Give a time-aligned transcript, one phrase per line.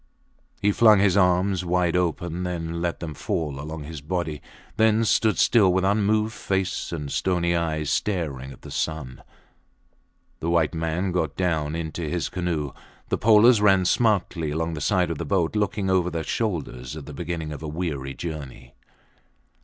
[0.59, 4.41] He flung his arms wide open, let them fall along his body,
[4.75, 9.21] then stood still with unmoved face and stony eyes, staring at the sun.
[10.39, 12.71] The white man got down into his canoe.
[13.09, 17.05] The polers ran smartly along the sides of the boat, looking over their shoulders at
[17.05, 18.73] the beginning of a weary journey.